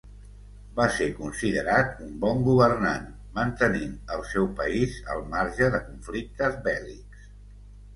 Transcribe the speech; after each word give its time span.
Va 0.77 0.87
ser 0.95 1.09
considerat 1.19 1.91
un 2.07 2.15
bon 2.25 2.41
governant, 2.49 3.07
mantenint 3.37 3.95
el 4.17 4.27
seu 4.33 4.51
país 4.65 5.01
al 5.17 5.27
marge 5.39 5.73
de 5.79 5.87
conflictes 5.89 6.63
bèl·lics. 6.71 7.35